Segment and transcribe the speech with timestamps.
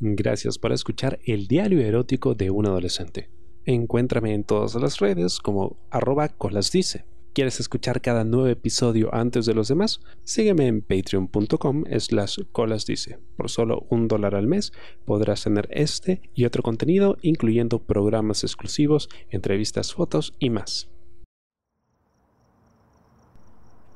[0.00, 3.30] Gracias por escuchar el diario erótico de un adolescente.
[3.64, 7.04] Encuéntrame en todas las redes como arroba colasdice.
[7.32, 10.00] ¿Quieres escuchar cada nuevo episodio antes de los demás?
[10.24, 13.18] Sígueme en patreon.com slash colasdice.
[13.36, 14.72] Por solo un dólar al mes
[15.04, 20.88] podrás tener este y otro contenido, incluyendo programas exclusivos, entrevistas, fotos y más.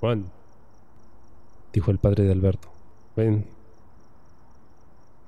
[0.00, 0.30] Juan,
[1.73, 2.69] dijo el padre de Alberto,
[3.16, 3.46] ven,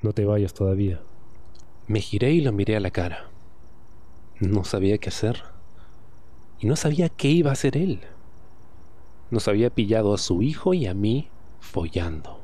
[0.04, 1.00] no te vayas todavía.
[1.86, 3.30] Me giré y lo miré a la cara.
[4.38, 5.42] No sabía qué hacer.
[6.60, 8.00] Y no sabía qué iba a hacer él.
[9.30, 12.38] Nos había pillado a su hijo y a mí follando.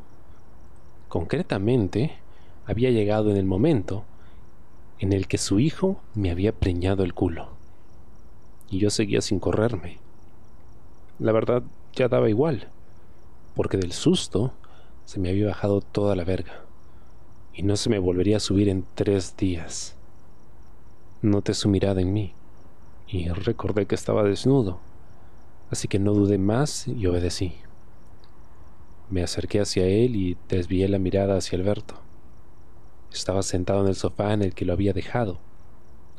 [1.08, 2.16] Concretamente,
[2.64, 4.04] había llegado en el momento
[4.98, 7.50] en el que su hijo me había preñado el culo.
[8.70, 9.98] Y yo seguía sin correrme.
[11.18, 12.68] La verdad, ya daba igual,
[13.54, 14.54] porque del susto
[15.04, 16.64] se me había bajado toda la verga,
[17.60, 19.94] y no se me volvería a subir en tres días.
[21.20, 22.32] Noté su mirada en mí,
[23.06, 24.80] y recordé que estaba desnudo,
[25.68, 27.52] así que no dudé más y obedecí.
[29.10, 31.96] Me acerqué hacia él y desvié la mirada hacia Alberto.
[33.12, 35.38] Estaba sentado en el sofá en el que lo había dejado,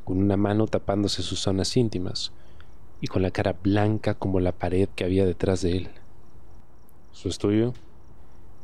[0.03, 2.33] con una mano tapándose sus zonas íntimas,
[3.01, 5.89] y con la cara blanca como la pared que había detrás de él.
[7.11, 7.73] ¿Su estudio?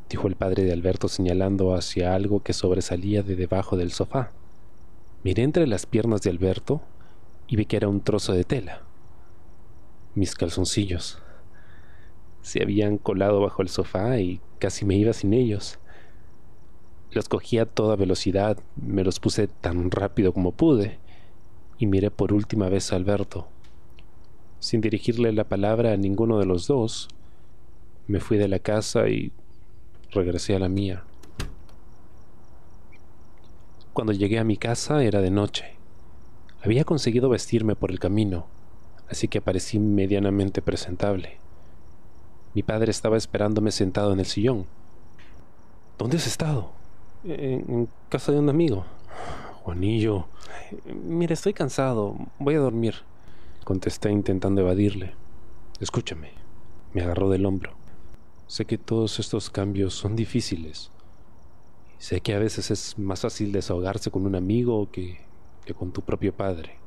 [0.08, 4.32] Dijo el padre de Alberto señalando hacia algo que sobresalía de debajo del sofá.
[5.22, 6.80] Miré entre las piernas de Alberto
[7.46, 8.82] y vi que era un trozo de tela.
[10.14, 11.20] Mis calzoncillos
[12.40, 15.78] se habían colado bajo el sofá y casi me iba sin ellos.
[17.10, 20.98] Los cogí a toda velocidad, me los puse tan rápido como pude
[21.78, 23.48] y miré por última vez a Alberto.
[24.60, 27.08] Sin dirigirle la palabra a ninguno de los dos,
[28.06, 29.32] me fui de la casa y
[30.10, 31.04] regresé a la mía.
[33.92, 35.76] Cuando llegué a mi casa era de noche.
[36.62, 38.46] Había conseguido vestirme por el camino,
[39.10, 41.38] así que parecí medianamente presentable.
[42.54, 44.66] Mi padre estaba esperándome sentado en el sillón.
[45.98, 46.72] ¿Dónde has estado?
[47.24, 48.84] En, casa de un amigo.
[49.62, 50.26] Juanillo.
[51.04, 52.16] Mira, estoy cansado.
[52.38, 52.94] Voy a dormir
[53.68, 55.12] contesté intentando evadirle.
[55.78, 56.30] Escúchame,
[56.94, 57.77] me agarró del hombro.
[58.48, 60.90] Sé que todos estos cambios son difíciles.
[61.98, 65.18] Sé que a veces es más fácil desahogarse con un amigo que,
[65.76, 66.78] con tu propio padre,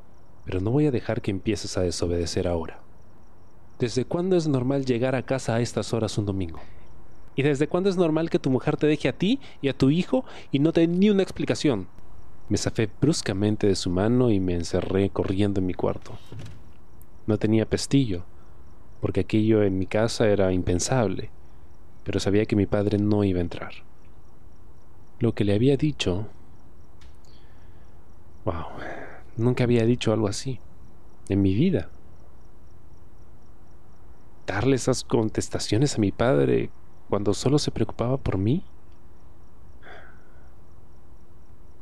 [0.44, 2.80] pero no voy a dejar que empieces a desobedecer ahora.
[3.78, 6.58] ¿Desde cuándo es normal llegar a casa a estas horas un domingo?
[7.36, 9.90] ¿Y desde cuándo es normal que tu mujer te deje a ti y a tu
[9.90, 11.86] hijo y no te dé ni una explicación?
[12.48, 16.18] Me zafé bruscamente de su mano y me encerré corriendo en mi cuarto.
[17.28, 18.24] No tenía pestillo,
[19.00, 21.30] porque aquello en mi casa era impensable,
[22.04, 23.72] pero sabía que mi padre no iba a entrar.
[25.18, 26.28] Lo que le había dicho...
[28.44, 28.64] Wow,
[29.36, 30.58] nunca había dicho algo así,
[31.28, 31.90] en mi vida.
[34.46, 36.70] Darle esas contestaciones a mi padre
[37.08, 38.64] cuando solo se preocupaba por mí.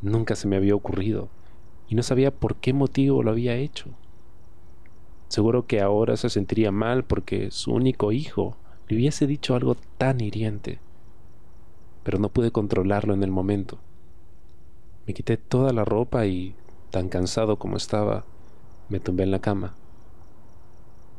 [0.03, 1.31] Nunca se me había ocurrido
[1.89, 3.91] y no sabía por qué motivo lo había hecho.
[5.29, 8.57] Seguro que ahora se sentiría mal porque su único hijo
[8.91, 10.81] le hubiese dicho algo tan hiriente.
[12.03, 13.79] Pero no pude controlarlo en el momento.
[15.07, 16.57] Me quité toda la ropa y,
[16.91, 18.25] tan cansado como estaba,
[18.89, 19.75] me tumbé en la cama.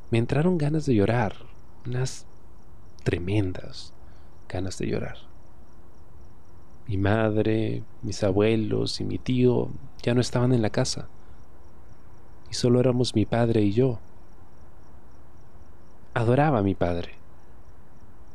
[0.09, 1.33] Me entraron ganas de llorar,
[1.85, 2.25] unas
[3.05, 3.93] tremendas
[4.49, 5.15] ganas de llorar.
[6.87, 9.69] Mi madre, mis abuelos y mi tío
[10.03, 11.07] ya no estaban en la casa
[12.49, 13.99] y solo éramos mi padre y yo.
[16.13, 17.20] Adoraba a mi padre,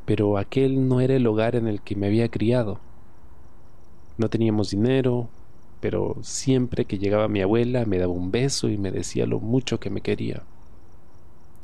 [0.06, 2.78] pero aquel no era el hogar en el que me había criado.
[4.16, 5.28] No teníamos dinero,
[5.80, 9.78] pero siempre que llegaba mi abuela me daba un beso y me decía lo mucho
[9.78, 10.44] que me quería.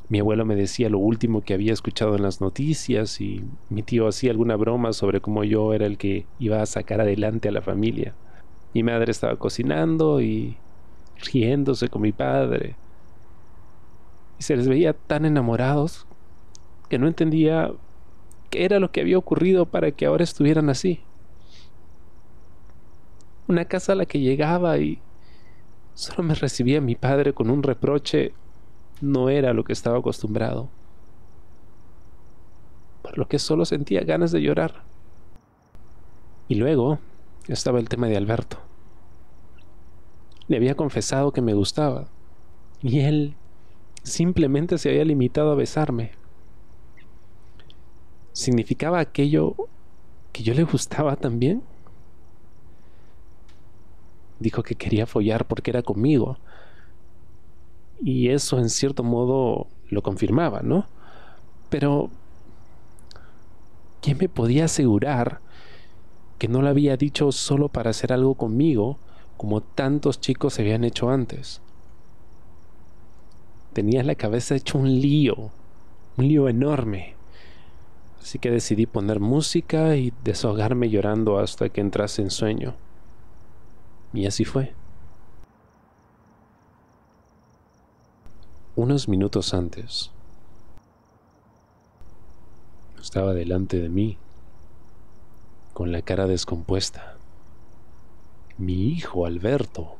[0.08, 4.08] Mi abuelo me decía lo último que había escuchado en las noticias y mi tío
[4.08, 7.62] hacía alguna broma sobre cómo yo era el que iba a sacar adelante a la
[7.62, 8.12] familia.
[8.75, 10.56] Mi madre estaba cocinando y
[11.32, 12.75] riéndose con mi padre.
[14.38, 16.06] Y se les veía tan enamorados
[16.90, 17.72] que no entendía
[18.54, 21.00] era lo que había ocurrido para que ahora estuvieran así.
[23.49, 25.00] Una casa a la que llegaba y
[25.94, 28.32] solo me recibía mi padre con un reproche
[29.00, 30.69] no era lo que estaba acostumbrado.
[33.02, 34.84] Por lo que solo sentía ganas de llorar.
[36.48, 36.98] Y luego
[37.48, 38.58] estaba el tema de Alberto.
[40.46, 42.08] Le había confesado que me gustaba.
[42.81, 43.34] Y él
[44.02, 46.21] simplemente se había limitado a besarme.
[48.32, 49.55] ¿Significaba aquello
[50.32, 51.62] que yo le gustaba también?
[54.40, 56.38] Dijo que quería follar porque era conmigo.
[58.02, 60.87] Y eso en cierto modo lo confirmaba, ¿no?
[61.69, 62.11] Pero...
[64.00, 65.38] ¿Quién me podía asegurar
[66.40, 68.99] que no lo había dicho solo para hacer algo conmigo,
[69.37, 71.61] como tantos chicos se habían hecho antes?
[73.73, 75.52] Tenía la cabeza hecho un lío,
[76.17, 77.14] un lío enorme.
[78.22, 82.74] Así que decidí poner música y desahogarme llorando hasta que entrase en sueño.
[84.14, 84.74] Y así fue.
[88.76, 90.12] Unos minutos antes,
[93.00, 94.16] estaba delante de mí,
[95.74, 97.16] con la cara descompuesta.
[98.56, 99.96] Mi hijo Alberto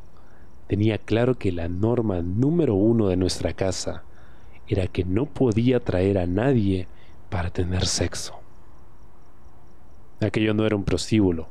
[0.69, 4.04] tenía claro que la norma número uno de nuestra casa
[4.69, 6.86] era que no podía traer a nadie
[7.32, 8.34] para tener sexo.
[10.20, 11.49] Aquello no era un prostíbulo,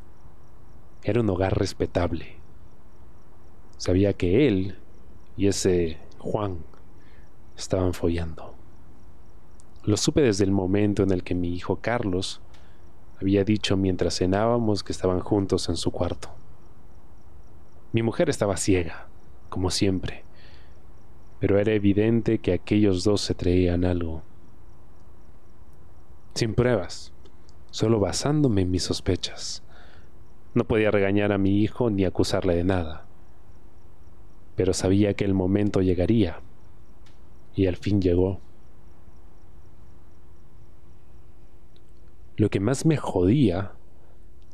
[1.04, 2.36] era un hogar respetable.
[3.78, 4.78] Sabía que él
[5.36, 6.60] y ese Juan
[7.58, 8.54] estaban follando.
[9.84, 12.42] Lo supe desde el momento en el que mi hijo Carlos
[13.20, 16.30] había dicho mientras cenábamos que estaban juntos en su cuarto.
[17.92, 19.08] Mi mujer estaba ciega,
[19.50, 20.26] como siempre,
[21.40, 24.22] pero era evidente que aquellos dos se traían algo
[26.34, 27.14] sin pruebas,
[27.70, 29.64] solo basándome en mis sospechas.
[30.54, 33.06] No podía regañar a mi hijo ni acusarle de nada,
[34.56, 36.42] pero sabía que el momento llegaría,
[37.56, 38.40] y al fin llegó.
[42.38, 43.74] Lo que más me jodía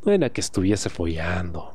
[0.05, 1.73] no era que estuviese follando.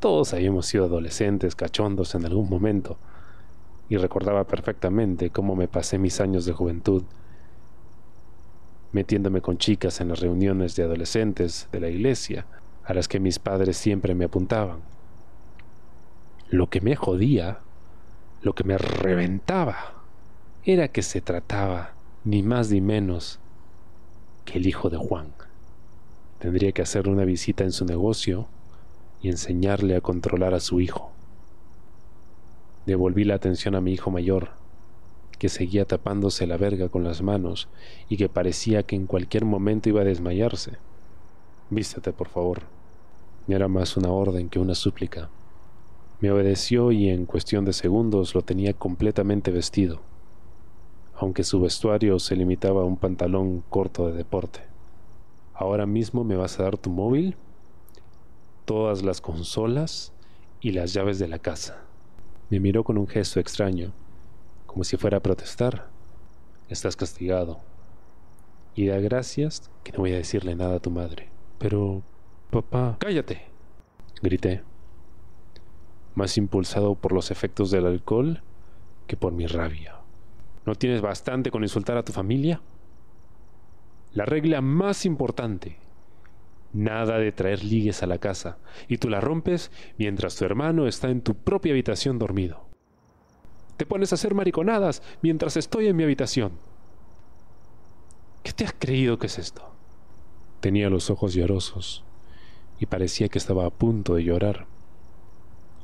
[0.00, 2.98] Todos habíamos sido adolescentes, cachondos en algún momento,
[3.88, 7.04] y recordaba perfectamente cómo me pasé mis años de juventud
[8.92, 12.46] metiéndome con chicas en las reuniones de adolescentes de la iglesia,
[12.84, 14.80] a las que mis padres siempre me apuntaban.
[16.48, 17.60] Lo que me jodía,
[18.42, 19.94] lo que me reventaba,
[20.64, 21.94] era que se trataba
[22.24, 23.38] ni más ni menos
[24.44, 25.32] que el hijo de Juan.
[26.38, 28.48] Tendría que hacerle una visita en su negocio
[29.22, 31.12] y enseñarle a controlar a su hijo.
[32.86, 34.50] Devolví la atención a mi hijo mayor,
[35.40, 37.70] que seguía tapándose la verga con las manos
[38.10, 40.72] y que parecía que en cualquier momento iba a desmayarse.
[41.70, 42.64] Vístete, por favor.
[43.48, 45.30] Era más una orden que una súplica.
[46.20, 50.02] Me obedeció y en cuestión de segundos lo tenía completamente vestido,
[51.14, 54.60] aunque su vestuario se limitaba a un pantalón corto de deporte.
[55.54, 57.34] Ahora mismo me vas a dar tu móvil,
[58.66, 60.12] todas las consolas
[60.60, 61.82] y las llaves de la casa.
[62.50, 63.94] Me miró con un gesto extraño
[64.70, 65.88] como si fuera a protestar.
[66.68, 67.58] Estás castigado.
[68.76, 71.28] Y da gracias que no voy a decirle nada a tu madre.
[71.58, 72.04] Pero,
[72.52, 72.96] papá...
[73.00, 73.42] Cállate.
[74.22, 74.62] Grité,
[76.14, 78.42] más impulsado por los efectos del alcohol
[79.08, 79.96] que por mi rabia.
[80.64, 82.60] ¿No tienes bastante con insultar a tu familia?
[84.12, 85.78] La regla más importante.
[86.72, 91.10] Nada de traer ligues a la casa, y tú la rompes mientras tu hermano está
[91.10, 92.69] en tu propia habitación dormido.
[93.80, 96.52] Te pones a hacer mariconadas mientras estoy en mi habitación.
[98.42, 99.62] ¿Qué te has creído que es esto?
[100.60, 102.04] Tenía los ojos llorosos
[102.78, 104.66] y parecía que estaba a punto de llorar.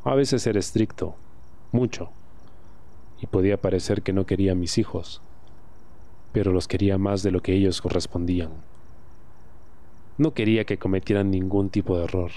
[0.04, 1.14] A veces era estricto,
[1.72, 2.10] mucho,
[3.18, 5.22] y podía parecer que no quería a mis hijos,
[6.32, 8.50] pero los quería más de lo que ellos correspondían.
[10.18, 12.32] No quería que cometieran ningún tipo de error.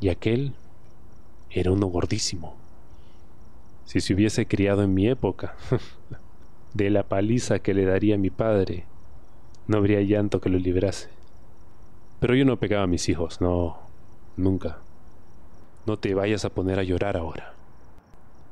[0.00, 0.56] Y aquel
[1.48, 2.63] era uno gordísimo
[3.84, 5.54] si se hubiese criado en mi época,
[6.74, 8.84] de la paliza que le daría mi padre,
[9.66, 11.08] no habría llanto que lo librase.
[12.20, 13.78] Pero yo no pegaba a mis hijos, no,
[14.36, 14.78] nunca.
[15.86, 17.54] No te vayas a poner a llorar ahora.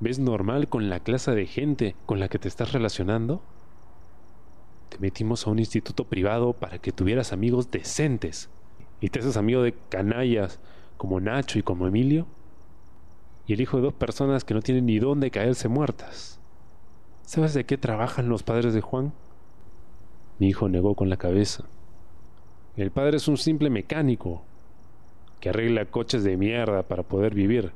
[0.00, 3.40] ¿Ves normal con la clase de gente con la que te estás relacionando?
[4.88, 8.50] Te metimos a un instituto privado para que tuvieras amigos decentes.
[9.00, 10.60] ¿Y te haces amigo de canallas
[10.96, 12.26] como Nacho y como Emilio?
[13.46, 16.40] Y el hijo de dos personas que no tienen ni dónde caerse muertas.
[17.22, 19.12] ¿Sabes de qué trabajan los padres de Juan?
[20.38, 21.64] Mi hijo negó con la cabeza.
[22.76, 24.42] El padre es un simple mecánico
[25.40, 27.72] que arregla coches de mierda para poder vivir.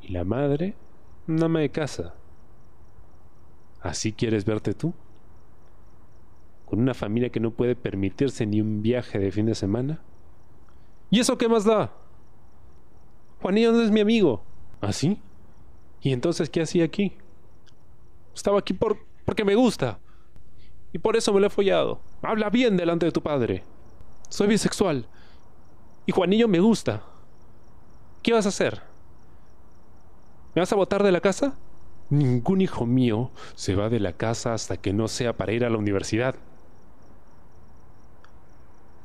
[0.00, 0.74] Y la madre,
[1.28, 2.14] una ama de casa.
[3.80, 4.94] ¿Así quieres verte tú?
[6.66, 10.00] ¿Con una familia que no puede permitirse ni un viaje de fin de semana?
[11.10, 11.92] ¿Y eso qué más da?
[13.42, 14.42] Juanillo no es mi amigo.
[14.82, 15.16] ¿Ah, sí?
[16.02, 17.16] ¿Y entonces qué hacía aquí?
[18.34, 20.00] Estaba aquí por, porque me gusta.
[20.92, 22.00] Y por eso me lo he follado.
[22.20, 23.62] Habla bien delante de tu padre.
[24.28, 25.06] Soy bisexual.
[26.04, 27.04] Y Juanillo me gusta.
[28.22, 28.82] ¿Qué vas a hacer?
[30.54, 31.56] ¿Me vas a botar de la casa?
[32.10, 35.70] Ningún hijo mío se va de la casa hasta que no sea para ir a
[35.70, 36.34] la universidad.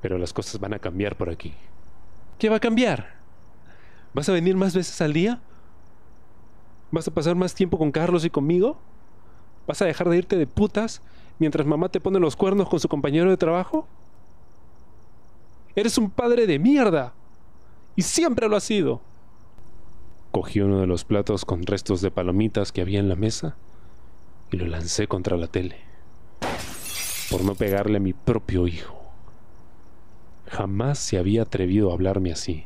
[0.01, 1.53] Pero las cosas van a cambiar por aquí.
[2.39, 3.17] ¿Qué va a cambiar?
[4.15, 5.39] ¿Vas a venir más veces al día?
[6.91, 8.77] ¿Vas a pasar más tiempo con Carlos y conmigo?
[9.67, 11.01] ¿Vas a dejar de irte de putas
[11.39, 13.88] mientras mamá te pone los cuernos con su compañero de trabajo?
[15.75, 17.13] Eres un padre de mierda.
[17.96, 19.01] Y siempre lo has sido.
[20.32, 23.58] Cogí uno de los platos con restos de palomitas que había en la mesa
[24.51, 25.77] y lo lancé contra la tele,
[27.29, 28.98] por no pegarle a mi propio hijo.
[30.48, 32.65] Jamás se había atrevido a hablarme así,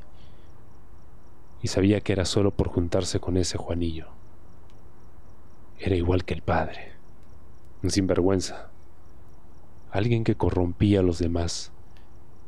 [1.62, 4.08] y sabía que era solo por juntarse con ese Juanillo.
[5.80, 6.94] Era igual que el padre,
[7.84, 8.70] un sinvergüenza,
[9.92, 11.72] alguien que corrompía a los demás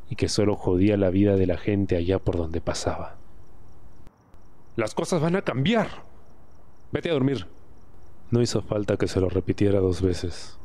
[0.10, 3.17] y que solo jodía la vida de la gente allá por donde pasaba.
[4.75, 5.88] Las cosas van a cambiar.
[6.91, 7.48] Vete a dormir.
[8.32, 10.58] No hizo falta que se lo repitiera dos veces.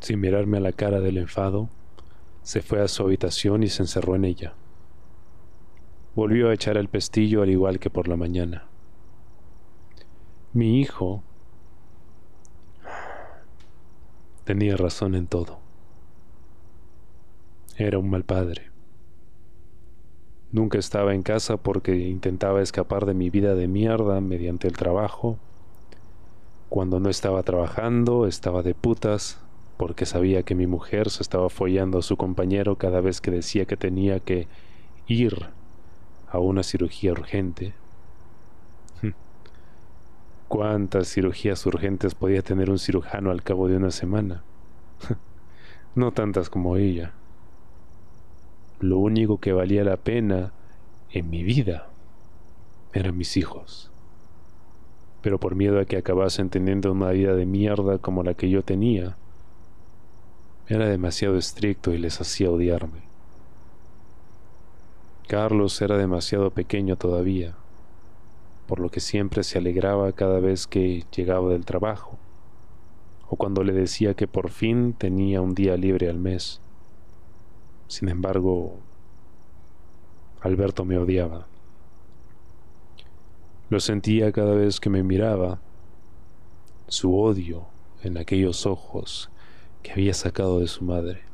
[0.00, 1.70] Sin mirarme a la cara del enfado,
[2.42, 4.54] se fue a su habitación y se encerró en ella.
[6.14, 8.68] Volvió a echar el pestillo al igual que por la mañana.
[10.52, 11.24] Mi hijo
[14.44, 15.58] tenía razón en todo.
[17.76, 18.70] Era un mal padre.
[20.52, 25.40] Nunca estaba en casa porque intentaba escapar de mi vida de mierda mediante el trabajo.
[26.68, 29.40] Cuando no estaba trabajando, estaba de putas
[29.76, 33.64] porque sabía que mi mujer se estaba follando a su compañero cada vez que decía
[33.64, 34.46] que tenía que
[35.08, 35.48] ir
[36.34, 37.74] a una cirugía urgente.
[40.48, 44.42] ¿Cuántas cirugías urgentes podía tener un cirujano al cabo de una semana?
[45.94, 47.12] no tantas como ella.
[48.80, 50.52] Lo único que valía la pena
[51.10, 51.86] en mi vida
[52.92, 53.92] eran mis hijos.
[55.22, 58.62] Pero por miedo a que acabasen teniendo una vida de mierda como la que yo
[58.62, 59.16] tenía,
[60.66, 63.13] era demasiado estricto y les hacía odiarme.
[65.26, 67.54] Carlos era demasiado pequeño todavía,
[68.66, 72.18] por lo que siempre se alegraba cada vez que llegaba del trabajo,
[73.28, 76.60] o cuando le decía que por fin tenía un día libre al mes.
[77.88, 78.76] Sin embargo,
[80.42, 81.46] Alberto me odiaba.
[83.70, 85.58] Lo sentía cada vez que me miraba,
[86.86, 87.64] su odio
[88.02, 89.30] en aquellos ojos
[89.82, 91.33] que había sacado de su madre.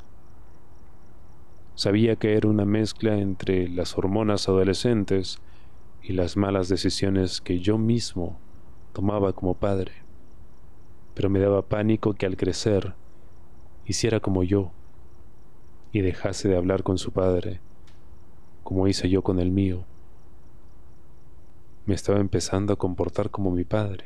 [1.81, 5.39] Sabía que era una mezcla entre las hormonas adolescentes
[6.03, 8.39] y las malas decisiones que yo mismo
[8.93, 9.93] tomaba como padre,
[11.15, 12.93] pero me daba pánico que al crecer
[13.87, 14.73] hiciera como yo
[15.91, 17.63] y dejase de hablar con su padre,
[18.63, 19.87] como hice yo con el mío.
[21.87, 24.05] Me estaba empezando a comportar como mi padre.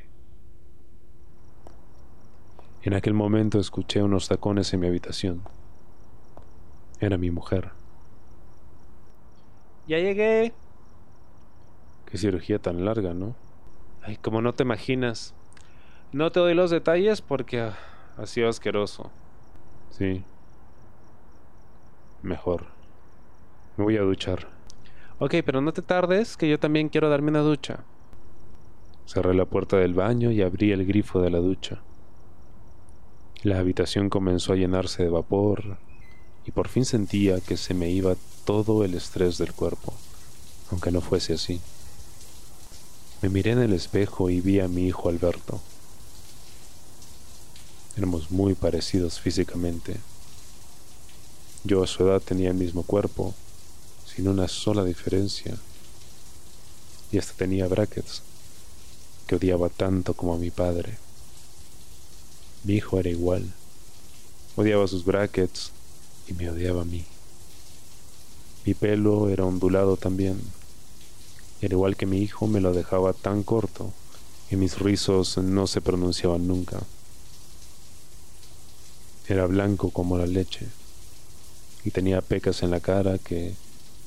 [2.83, 5.43] En aquel momento escuché unos tacones en mi habitación.
[7.01, 7.73] Era mi mujer.
[9.87, 10.53] Ya llegué.
[12.07, 13.35] Qué cirugía tan larga, ¿no?
[14.03, 15.35] Ay, como no te imaginas.
[16.13, 17.77] No te doy los detalles porque ah,
[18.17, 19.11] ha sido asqueroso.
[19.91, 20.25] Sí,
[22.25, 22.69] Mejor.
[23.77, 24.49] Me voy a duchar.
[25.19, 27.85] Ok, pero no te tardes, que yo también quiero darme una ducha.
[29.05, 31.83] Cerré la puerta del baño y abrí el grifo de la ducha.
[33.43, 35.77] La habitación comenzó a llenarse de vapor
[36.47, 39.95] y por fin sentía que se me iba todo el estrés del cuerpo,
[40.71, 41.61] aunque no fuese así.
[43.23, 45.61] Me miré en el espejo y vi a mi hijo Alberto.
[47.97, 49.97] Éramos muy parecidos físicamente.
[51.63, 53.35] Yo a su edad tenía el mismo cuerpo,
[54.05, 55.57] sin una sola diferencia,
[57.11, 58.23] y hasta tenía brackets,
[59.27, 60.99] que odiaba tanto como a mi padre.
[62.65, 63.51] Mi hijo era igual,
[64.57, 65.73] odiaba sus brackets
[66.29, 67.05] y me odiaba a mí.
[68.65, 70.41] Mi pelo era ondulado también,
[71.61, 73.93] y al igual que mi hijo me lo dejaba tan corto
[74.49, 76.81] que mis rizos no se pronunciaban nunca.
[79.27, 80.67] Era blanco como la leche
[81.85, 83.55] y tenía pecas en la cara que,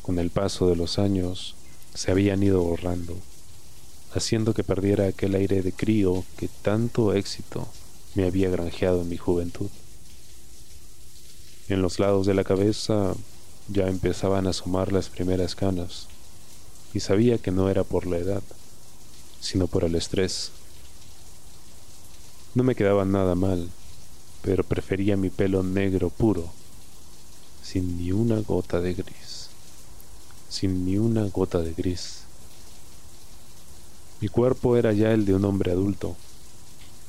[0.02, 1.56] con el paso de los años,
[1.94, 3.18] se habían ido borrando,
[4.14, 7.68] haciendo que perdiera aquel aire de crío que tanto éxito
[8.16, 9.70] me había granjeado en mi juventud.
[11.70, 13.14] En los lados de la cabeza
[13.68, 16.08] ya empezaban a asomar las primeras canas,
[16.94, 18.44] y sabía que no era por la edad,
[19.42, 20.52] sino por el estrés.
[22.56, 23.70] No me quedaba nada mal,
[24.42, 26.50] pero prefería mi pelo negro puro
[27.68, 29.50] sin ni una gota de gris.
[30.48, 32.22] sin ni una gota de gris.
[34.22, 36.16] Mi cuerpo era ya el de un hombre adulto.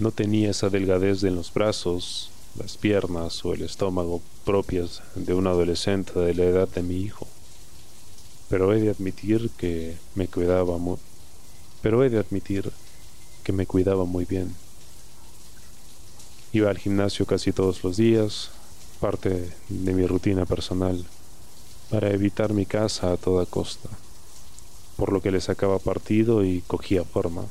[0.00, 5.46] No tenía esa delgadez en los brazos, las piernas o el estómago propias de un
[5.46, 7.26] adolescente de la edad de mi hijo.
[8.48, 10.98] Pero he de admitir que me cuidaba muy,
[11.82, 12.70] pero he de admitir
[13.44, 14.54] que me cuidaba muy bien.
[16.52, 18.50] Iba al gimnasio casi todos los días,
[19.00, 21.04] parte de mi rutina personal,
[21.90, 23.88] para evitar mi casa a toda costa,
[24.96, 27.44] por lo que le sacaba partido y cogía forma.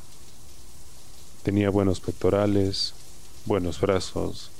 [1.44, 2.94] Tenía buenos pectorales,
[3.46, 4.52] buenos brazos,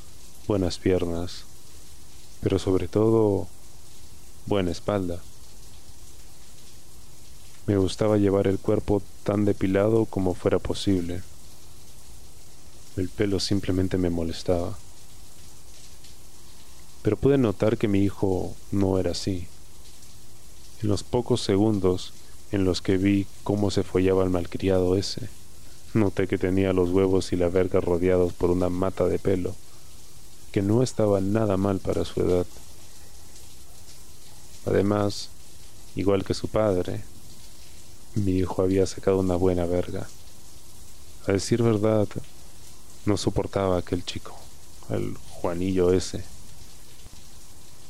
[0.48, 1.44] buenas piernas,
[2.42, 3.48] pero sobre todo
[4.46, 5.20] buena espalda.
[7.66, 11.22] Me gustaba llevar el cuerpo tan depilado como fuera posible.
[12.96, 14.78] El pelo simplemente me molestaba.
[17.02, 19.48] Pero pude notar que mi hijo no era así.
[20.82, 22.14] En los pocos segundos
[22.52, 25.28] en los que vi cómo se follaba el malcriado ese,
[25.94, 29.56] noté que tenía los huevos y la verga rodeados por una mata de pelo,
[30.58, 32.48] que no estaba nada mal para su edad.
[34.66, 35.30] Además,
[35.96, 37.04] igual que su padre,
[38.16, 40.08] mi hijo había sacado una buena verga.
[41.28, 42.08] A decir verdad,
[43.06, 44.36] no soportaba aquel chico,
[44.90, 46.24] el Juanillo ese,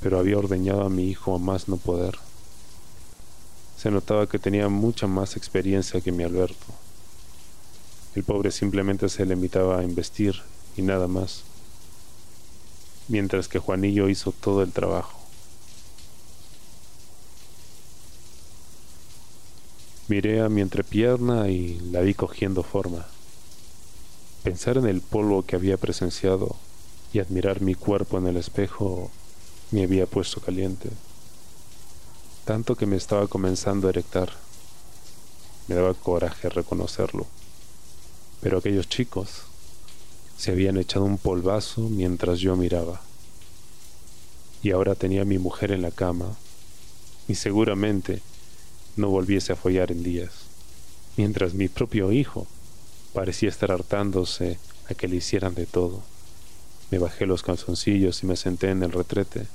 [0.01, 2.17] pero había ordeñado a mi hijo a más no poder.
[3.77, 6.65] Se notaba que tenía mucha más experiencia que mi Alberto.
[8.13, 10.41] El pobre simplemente se le invitaba a investir
[10.75, 11.45] y nada más,
[13.07, 15.17] mientras que Juanillo hizo todo el trabajo.
[20.07, 23.05] Miré a mi entrepierna y la vi cogiendo forma.
[24.43, 26.55] Pensar en el polvo que había presenciado
[27.11, 29.11] y admirar mi cuerpo en el espejo
[29.71, 30.89] me había puesto caliente,
[32.45, 34.31] tanto que me estaba comenzando a erectar.
[35.67, 37.25] Me daba coraje reconocerlo,
[38.39, 39.46] pero aquellos chicos
[40.37, 43.01] se habían echado un polvazo mientras yo miraba.
[44.61, 46.35] Y ahora tenía a mi mujer en la cama,
[47.27, 48.21] y seguramente
[48.95, 50.31] no volviese a follar en días,
[51.17, 52.47] mientras mi propio hijo
[53.13, 56.03] parecía estar hartándose a que le hicieran de todo.
[56.91, 59.47] Me bajé los calzoncillos y me senté en el retrete.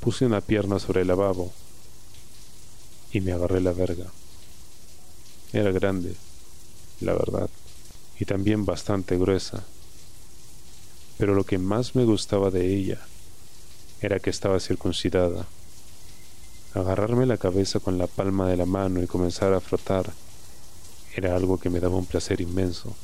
[0.00, 1.52] Puse una pierna sobre el lavabo
[3.12, 4.06] y me agarré la verga.
[5.52, 6.14] Era grande,
[7.00, 7.50] la verdad,
[8.18, 9.64] y también bastante gruesa.
[11.18, 13.00] Pero lo que más me gustaba de ella
[14.00, 15.46] era que estaba circuncidada
[16.74, 20.12] Agarrarme la cabeza con la palma de la mano y comenzar a frotar
[21.14, 22.94] era algo que me daba un placer inmenso.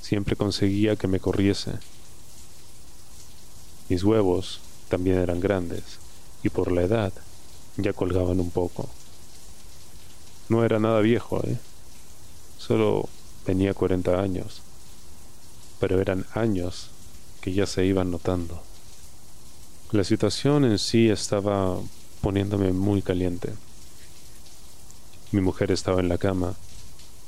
[0.00, 1.72] Siempre conseguía que me corriese.
[3.88, 5.82] Mis huevos también eran grandes
[6.44, 7.12] y por la edad
[7.76, 8.88] ya colgaban un poco.
[10.48, 11.58] No era nada viejo, ¿eh?
[12.58, 13.08] Solo
[13.44, 14.62] tenía 40 años,
[15.78, 16.90] pero eran años
[17.40, 18.62] que ya se iban notando.
[19.92, 21.76] La situación en sí estaba
[22.20, 23.54] poniéndome muy caliente.
[25.32, 26.54] Mi mujer estaba en la cama,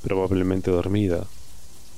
[0.02, 1.26] probablemente dormida,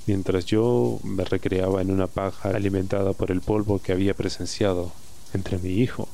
[0.06, 4.92] mientras yo me recreaba en una paja alimentada por el polvo que había presenciado
[5.32, 6.08] entre mi hijo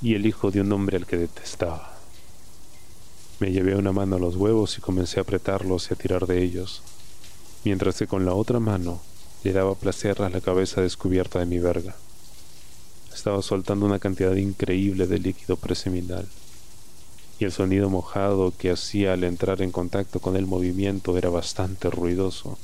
[0.00, 1.93] y el hijo de un hombre al que detestaba.
[3.40, 6.42] Me llevé una mano a los huevos y comencé a apretarlos y a tirar de
[6.42, 6.82] ellos,
[7.64, 9.00] mientras que con la otra mano
[9.42, 11.96] le daba placer a la cabeza descubierta de mi verga.
[13.12, 16.28] Estaba soltando una cantidad increíble de líquido preseminal,
[17.40, 21.90] y el sonido mojado que hacía al entrar en contacto con el movimiento era bastante
[21.90, 22.56] ruidoso,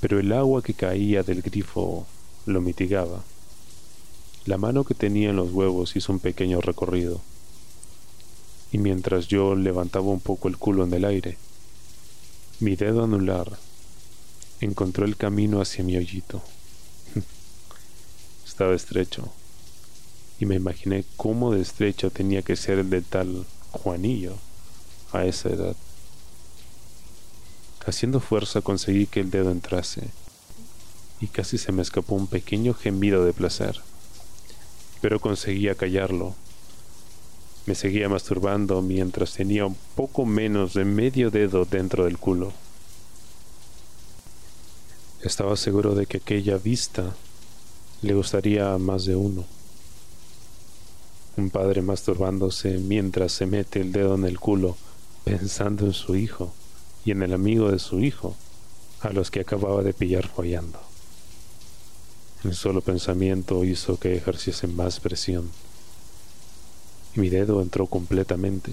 [0.00, 2.06] pero el agua que caía del grifo
[2.46, 3.24] lo mitigaba.
[4.46, 7.20] La mano que tenía en los huevos hizo un pequeño recorrido,
[8.72, 11.38] y mientras yo levantaba un poco el culo en el aire,
[12.60, 13.58] mi dedo anular
[14.60, 16.42] encontró el camino hacia mi hoyito
[18.46, 19.30] estaba estrecho,
[20.40, 24.34] y me imaginé cómo de estrecho tenía que ser el de tal Juanillo
[25.12, 25.76] a esa edad.
[27.86, 30.08] Haciendo fuerza conseguí que el dedo entrase,
[31.20, 33.80] y casi se me escapó un pequeño gemido de placer,
[35.00, 36.34] pero conseguía callarlo.
[37.68, 42.50] Me seguía masturbando mientras tenía un poco menos de medio dedo dentro del culo.
[45.20, 47.14] Estaba seguro de que aquella vista
[48.00, 49.44] le gustaría a más de uno.
[51.36, 54.74] Un padre masturbándose mientras se mete el dedo en el culo,
[55.24, 56.50] pensando en su hijo
[57.04, 58.34] y en el amigo de su hijo,
[59.02, 60.80] a los que acababa de pillar follando.
[62.44, 65.50] El solo pensamiento hizo que ejerciese más presión.
[67.18, 68.70] Mi dedo entró completamente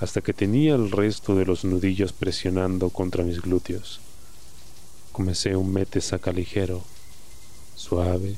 [0.00, 4.00] hasta que tenía el resto de los nudillos presionando contra mis glúteos.
[5.12, 6.82] Comencé un mete saca ligero,
[7.76, 8.36] suave,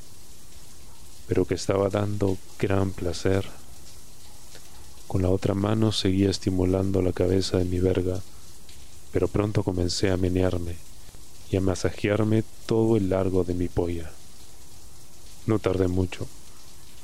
[1.26, 3.46] pero que estaba dando gran placer.
[5.06, 8.20] Con la otra mano seguía estimulando la cabeza de mi verga,
[9.10, 10.76] pero pronto comencé a menearme
[11.50, 14.10] y a masajearme todo el largo de mi polla.
[15.46, 16.26] No tardé mucho,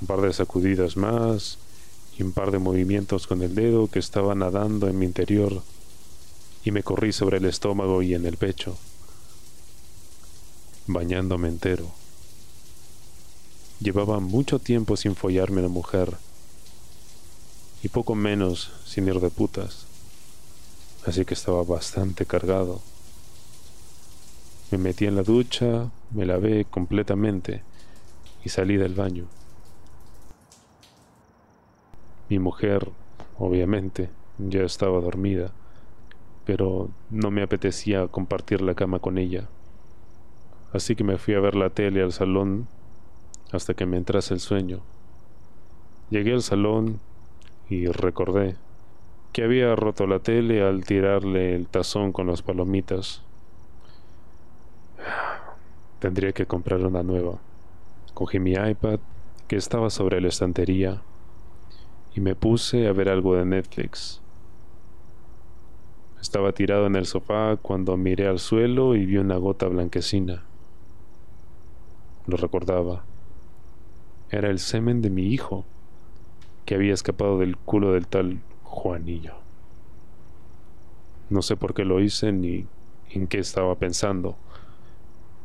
[0.02, 1.56] un par de sacudidas más
[2.18, 5.62] y un par de movimientos con el dedo que estaba nadando en mi interior
[6.64, 8.76] y me corrí sobre el estómago y en el pecho,
[10.86, 11.90] bañándome entero.
[13.80, 16.16] Llevaba mucho tiempo sin follarme a una mujer
[17.82, 19.86] y poco menos sin ir de putas,
[21.04, 22.80] así que estaba bastante cargado.
[24.70, 27.62] Me metí en la ducha, me lavé completamente
[28.44, 29.26] y salí del baño.
[32.28, 32.90] Mi mujer,
[33.38, 35.52] obviamente, ya estaba dormida,
[36.44, 39.48] pero no me apetecía compartir la cama con ella.
[40.72, 42.66] Así que me fui a ver la tele al salón
[43.52, 44.80] hasta que me entrase el sueño.
[46.10, 47.00] Llegué al salón
[47.68, 48.56] y recordé
[49.32, 53.22] que había roto la tele al tirarle el tazón con las palomitas.
[56.00, 57.38] Tendría que comprar una nueva.
[58.14, 58.98] Cogí mi iPad,
[59.46, 61.02] que estaba sobre la estantería,
[62.16, 64.22] y me puse a ver algo de Netflix.
[66.18, 70.42] Estaba tirado en el sofá cuando miré al suelo y vi una gota blanquecina.
[72.26, 73.04] Lo recordaba.
[74.30, 75.66] Era el semen de mi hijo,
[76.64, 79.34] que había escapado del culo del tal Juanillo.
[81.28, 82.64] No sé por qué lo hice ni
[83.10, 84.36] en qué estaba pensando,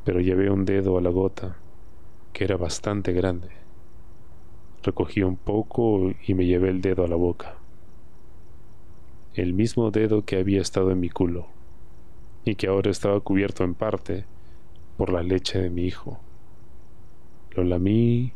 [0.06, 1.58] pero llevé un dedo a la gota,
[2.32, 3.61] que era bastante grande.
[4.84, 7.56] Recogí un poco y me llevé el dedo a la boca.
[9.34, 11.48] El mismo dedo que había estado en mi culo
[12.46, 14.26] y que ahora estaba cubierto en parte
[14.98, 16.20] por la leche de mi hijo.
[17.52, 18.34] Lo lamí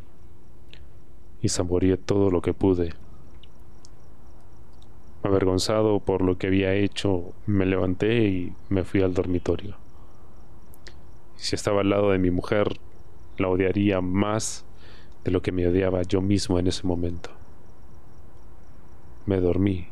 [1.40, 2.92] y saboreé todo lo que pude.
[5.22, 9.76] Avergonzado por lo que había hecho, me levanté y me fui al dormitorio.
[11.36, 12.78] Si estaba al lado de mi mujer,
[13.38, 14.65] la odiaría más
[15.26, 17.30] de lo que me odiaba yo mismo en ese momento.
[19.26, 19.88] Me dormí,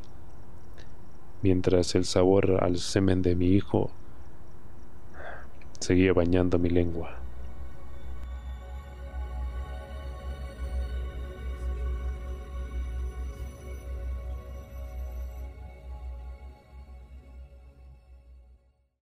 [1.43, 3.91] mientras el sabor al semen de mi hijo
[5.81, 7.24] seguía bañando mi lengua.